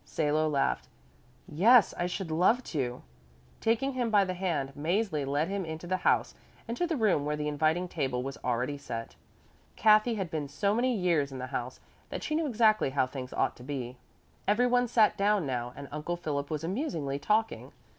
Salo 0.03 0.49
laughed: 0.49 0.87
"Yes, 1.47 1.93
I 1.95 2.07
should 2.07 2.31
love 2.31 2.63
to." 2.63 3.03
Taking 3.59 3.93
him 3.93 4.09
by 4.09 4.25
the 4.25 4.33
hand, 4.33 4.73
Mäzli 4.75 5.27
led 5.27 5.47
him 5.47 5.63
into 5.63 5.85
the 5.85 5.97
house 5.97 6.33
and 6.67 6.75
to 6.75 6.87
the 6.87 6.97
room 6.97 7.23
where 7.23 7.35
the 7.35 7.47
inviting 7.47 7.87
table 7.87 8.23
was 8.23 8.35
already 8.43 8.79
set. 8.79 9.15
Kathy 9.75 10.15
had 10.15 10.31
been 10.31 10.47
so 10.47 10.73
many 10.73 10.91
years 10.95 11.31
in 11.31 11.37
the 11.37 11.45
house 11.53 11.79
that 12.09 12.23
she 12.23 12.33
knew 12.33 12.47
exactly 12.47 12.89
how 12.89 13.05
things 13.05 13.31
ought 13.31 13.55
to 13.57 13.63
be. 13.63 13.95
Everyone 14.47 14.87
sat 14.87 15.17
down 15.17 15.45
now 15.45 15.71
and 15.75 15.87
Uncle 15.91 16.17
Philip 16.17 16.49
was 16.49 16.63
amusingly 16.63 17.19
talking. 17.19 17.71